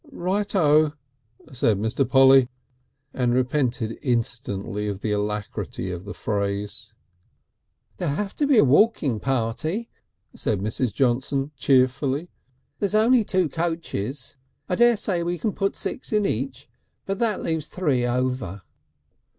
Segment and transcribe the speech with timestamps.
[0.11, 0.93] "Right O,"
[1.53, 2.09] said Mr.
[2.09, 2.49] Polly,
[3.13, 6.95] and repented instantly of the alacrity of the phrase.
[7.97, 9.91] "There'll have to be a walking party,"
[10.35, 10.91] said Mrs.
[10.91, 12.31] Johnson cheerfully.
[12.79, 14.37] "There's only two coaches.
[14.67, 16.67] I daresay we can put in six in each,
[17.05, 18.63] but that leaves three over."